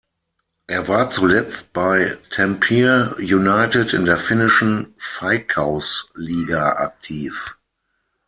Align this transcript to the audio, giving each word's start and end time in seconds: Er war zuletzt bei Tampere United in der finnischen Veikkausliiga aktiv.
Er 0.65 0.87
war 0.87 1.11
zuletzt 1.11 1.73
bei 1.73 2.17
Tampere 2.31 3.17
United 3.19 3.93
in 3.93 4.05
der 4.05 4.17
finnischen 4.17 4.95
Veikkausliiga 4.97 6.71
aktiv. 6.77 7.55